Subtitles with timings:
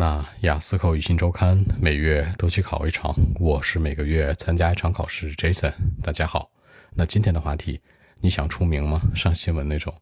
[0.00, 5.34] 那雅思口语新周刊每月都去考一场，我是每个月参加一场考试。
[5.34, 5.72] Jason，
[6.04, 6.48] 大家好。
[6.94, 7.80] 那今天的话题，
[8.20, 9.02] 你想出名吗？
[9.12, 9.92] 上新闻那种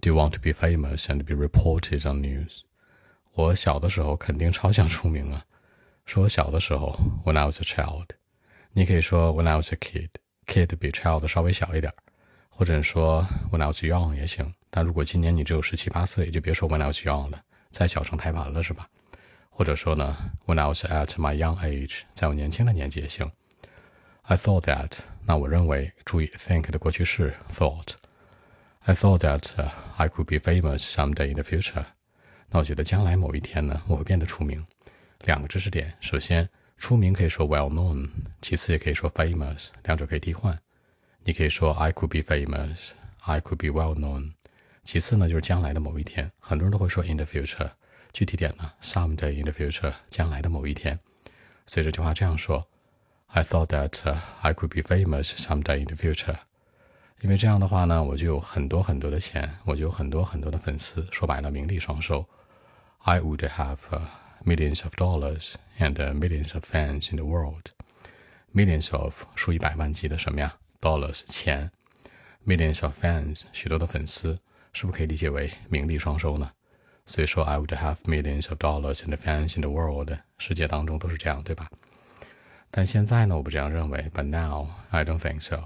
[0.00, 2.60] ？Do you want to be famous and be reported on news？
[3.32, 5.44] 我小的时候肯定超想出名啊。
[6.06, 8.06] 说小的时候，When I was a child，
[8.70, 11.92] 你可以说 When I was a kid，kid 比 child 稍微小一点，
[12.48, 14.54] 或者说 When I was young 也行。
[14.70, 17.42] 但如果今年你只有十七八岁，就别说 When I was young 了，
[17.72, 18.88] 再小成胎盘了是吧？
[19.57, 20.15] 或者说呢，
[20.45, 23.31] When I was at my young age，在我年轻的年纪也行。
[24.23, 31.85] I thought that，那我认为，注意 think 的过去式 thought。I thought that I could be famous someday in the future。
[32.49, 34.65] 那我觉得将来某一天呢，我会变得出名。
[35.21, 38.09] 两个知识点，首先，出名可以说 well known，
[38.41, 40.57] 其次也可以说 famous，两者可以替换。
[41.23, 44.33] 你可以说 I could be famous，I could be well known。
[44.83, 47.69] 其次呢，就是将来的某一天，很多人都会说 in the future。
[48.17, 50.99] 具体点呢，someday in the future，将来的某一天。
[51.65, 52.67] 所以这句话这样说：
[53.27, 56.37] I thought that I could be famous someday in the future。
[57.21, 62.27] 因为这样的话呢，我就有很多很多的钱，我就有很多很多的粉丝，说白了，名利双收。
[62.99, 63.77] I would have
[64.43, 70.55] millions of dollars and millions of fans in the world。Millions of 数以百万计的什么呀？
[70.81, 71.71] Dollars 钱。
[72.45, 74.37] Millions of fans 许多的粉丝，
[74.73, 76.51] 是不是可以理解为名利双收呢？
[77.08, 80.14] 所以说，I would have millions of dollars and fans in the world。
[80.36, 81.70] 世界当中都是这样，对吧？
[82.70, 84.10] 但现在呢，我不这样认为。
[84.14, 85.58] But now I don't think so。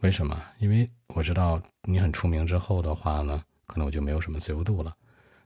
[0.00, 0.42] 为什么？
[0.58, 4.96] 因为我知道你很出名之后的话呢，可能我就没有什么自由度了。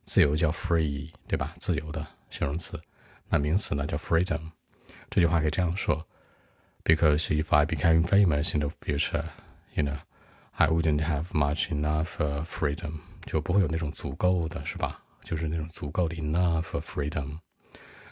[0.05, 1.53] 自由叫 free，对吧？
[1.59, 2.81] 自由的形容词。
[3.29, 4.53] 那名词呢叫 freedom。
[5.11, 6.07] 这句话可以这样说
[6.85, 9.25] ：Because if I became famous in the future,
[9.75, 9.99] you know,
[10.53, 13.01] I wouldn't have much enough freedom。
[13.27, 15.01] 就不会有那种足够的，是吧？
[15.25, 17.39] 就是那种足够的 enough freedom，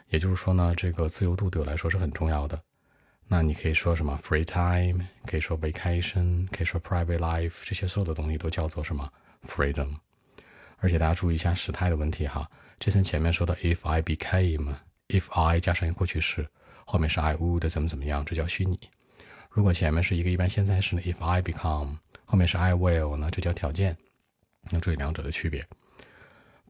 [0.08, 2.60] 也就是说呢，这个自由度对我来说是很重要的。
[3.28, 9.08] 那你可以说什么 free time，可以说 vacation，可以说 private life，这些所有的东西都叫做什么
[9.46, 9.94] freedom。
[10.78, 16.48] 而且大家注意一下时态的问题哈，这层前面说的 if I became，if I 加上一个过去式，
[16.84, 18.80] 后面是 I would 怎么怎么样，这叫虚拟。
[19.48, 23.96] 如果前面是一个一般现在时呢，if I become，后面是 I will 呢，这叫条件。
[24.70, 25.66] 要注意两者的区别。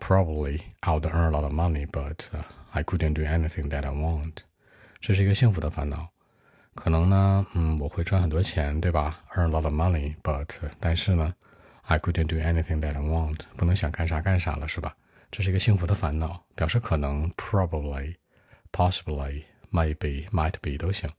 [0.01, 2.25] Probably I would earn a lot of money, but
[2.71, 4.37] I couldn't do anything that I want。
[4.99, 6.09] 这是一个幸福的烦恼。
[6.75, 9.23] 可能呢，嗯，我会赚很多钱，对吧？
[9.33, 10.47] Earn a lot of money, but
[10.79, 11.33] 但是呢，
[11.83, 13.39] I couldn't do anything that I want。
[13.55, 14.95] 不能想干啥干啥了，是吧？
[15.31, 18.15] 这是一个幸福的烦恼，表示可能，probably,
[18.71, 21.09] possibly, maybe, might be 都行。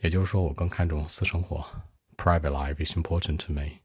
[0.00, 1.64] 也就是说，我更看重私生活，
[2.18, 3.80] private life is important to me。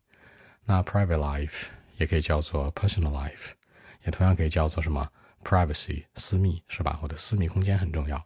[0.65, 3.53] 那 private life 也可以叫做 personal life。
[4.06, 5.06] 也同样可以叫做什么
[5.44, 6.98] privacy 私密是吧？
[7.02, 8.24] 我的私密空间很重要。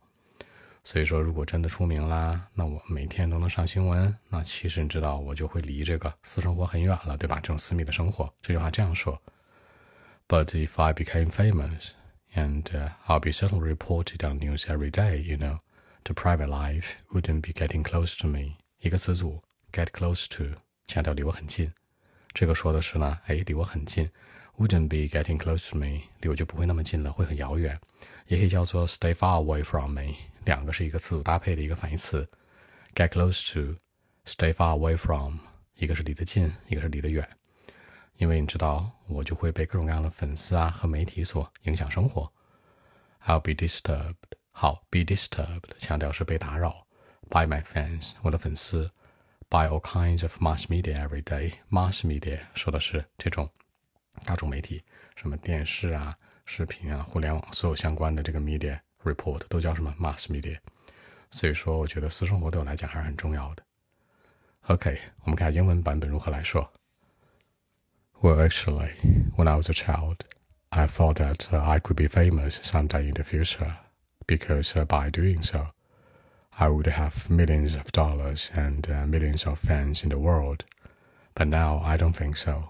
[0.82, 7.36] 所以说，如果真的出名啦，那我每天都能上新闻，那其实你知道，我就会离这个私生活很远了，对吧？
[7.36, 9.20] 这种私密的生活，这句话这样说
[10.26, 11.90] ：But if I became famous
[12.34, 12.62] and
[13.06, 15.58] I'll be certainly reported on news every day, you know,
[16.04, 18.54] the private life wouldn't be getting close to me。
[18.78, 19.42] 一个词组
[19.72, 21.70] get close to，强调离我很近。
[22.32, 24.10] 这个说的是呢，哎，离我很近。
[24.60, 27.80] Wouldn't be getting close to me，离我就不会那么近了，会很遥远。
[28.26, 32.28] 也可以叫做 stay far away from me，两个是一个词组搭配的一个反义词。
[32.94, 35.38] get close to，stay far away from，
[35.76, 37.26] 一个是离得近，一个是离得远。
[38.18, 42.30] 因为你知道，我就会被各种各样的粉丝啊和媒体所影响生活。
[43.24, 44.14] I'll be disturbed，
[44.50, 46.86] 好，be disturbed，强调是被打扰。
[47.30, 48.90] By my fans，我的粉丝。
[49.48, 53.50] By all kinds of mass media every day，mass media 说的是这种。
[54.25, 54.83] 大众媒体，
[55.15, 60.57] 什么电视啊、视频啊、互联网，所有相关的这个 media report 都叫什么 mass media。
[61.31, 63.63] 所以说，我觉得私生活对我来讲还是很重要的。
[64.67, 66.71] OK，我们看英文版本如何来说。
[68.21, 68.93] Well, actually,
[69.35, 70.19] when I was a child,
[70.69, 73.75] I thought that I could be famous someday in the future,
[74.25, 75.67] because by doing so,
[76.49, 80.63] I would have millions of dollars and millions of fans in the world.
[81.35, 82.69] But now I don't think so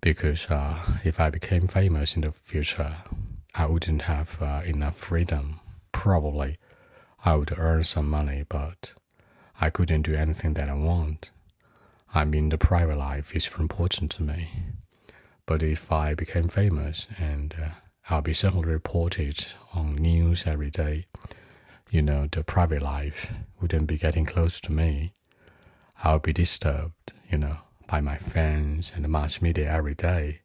[0.00, 2.96] because uh, if I became famous in the future,
[3.54, 5.60] I wouldn't have uh, enough freedom.
[5.92, 6.58] Probably
[7.24, 8.94] I would earn some money, but
[9.60, 11.30] I couldn't do anything that I want.
[12.14, 14.50] I mean, the private life is important to me.
[15.46, 17.68] But if I became famous and uh,
[18.08, 21.06] I'll be certainly reported on news every day,
[21.90, 23.30] you know, the private life
[23.60, 25.12] wouldn't be getting close to me.
[26.02, 27.58] I'll be disturbed, you know
[27.90, 30.36] by my fans and mass media every day.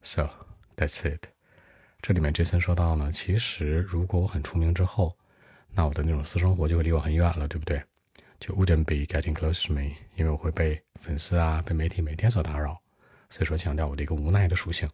[0.00, 0.30] So
[0.76, 1.24] that's it.
[2.00, 5.16] 这里面 Jason 说到呢，其实如果我很出名之后，
[5.72, 7.82] 那我的那种私生活就会离我很远了，对不对？
[8.38, 12.78] 就 wouldn't be getting close to me，因为我会被粉丝啊、被媒体每天所打扰，
[13.28, 14.88] 所以说强调我的一个无奈的属性。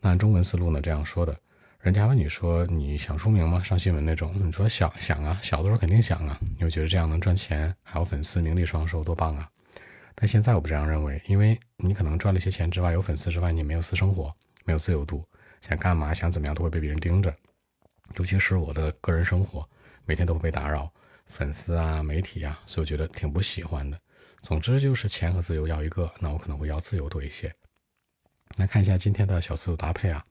[0.00, 1.38] 那中文思路呢这样说的，
[1.78, 3.62] 人家问你说你想出名吗？
[3.62, 9.48] 上新闻那种，你说想想啊，小的时候肯定想啊，因为觉得这样能赚钱，还有粉丝，名利双收，多棒啊！
[10.20, 14.30] 但现在我不这样认为，因为你可能赚了一些钱之外，有粉丝之外，你没有私生活，
[14.66, 15.26] 没有自由度，
[15.62, 17.34] 想干嘛想怎么样都会被别人盯着，
[18.16, 19.66] 尤其是我的个人生活，
[20.04, 20.92] 每天都会被打扰。
[21.24, 23.98] 粉丝啊，媒体啊，所以我觉得挺不喜欢的。
[24.42, 27.50] 总之就是钱和自由要一个，那我可能会要自由多一些。
[28.56, 30.22] 来看一下今天的小词组搭配啊。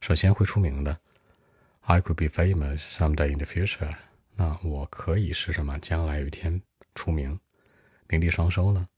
[0.00, 0.98] 首先会出名的
[1.82, 3.94] ，I could be famous someday in the future。
[4.34, 5.78] 那我可以是什么？
[5.78, 6.60] 将来有一天
[6.96, 7.38] 出名，
[8.08, 8.88] 名利双收呢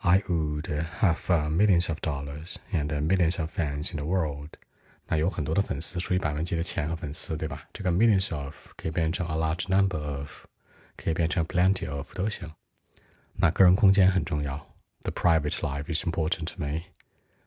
[0.00, 4.50] ？I would have millions of dollars and millions of fans in the world。
[5.06, 7.68] 那有很多的粉丝，属于百万级的钱和粉丝，对吧？
[7.72, 10.44] 这个 millions of 可以变成 a large number of。
[10.98, 12.50] 可以变成 plenty of 都行。
[13.34, 14.56] 那个人空间很重要，
[15.02, 16.84] the private life is important to me。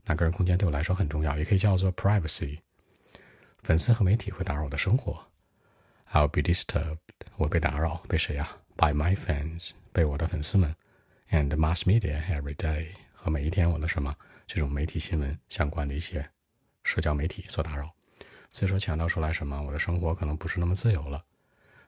[0.06, 2.60] 那个人空间对我来说很重要，也可以叫做 privacy。
[3.64, 5.26] 粉丝和媒体会打扰我的生活，
[6.12, 6.98] I'll be disturbed。
[7.38, 8.48] 我被打扰，被谁呀？
[8.76, 10.76] By my fans，被我的粉丝们
[11.35, 14.15] ，and mass media every day，和每一天我的什么
[14.47, 16.25] 这种媒体新闻相关的一些
[16.85, 17.91] 社交媒体所打扰。
[18.51, 21.23] 所以说强调出来什么，我的生活可能不是那么自由了。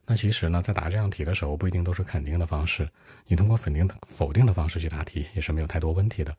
[0.04, 2.88] 那其实呢，在答这样题的时候，不一定都是肯定的方式，
[3.26, 6.36] 你通过否定的否定的方式去答题，也是没有太多问题的。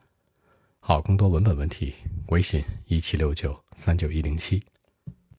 [0.80, 1.96] 好，更多文本问题，
[2.28, 4.62] 微信一七六九三九一零七。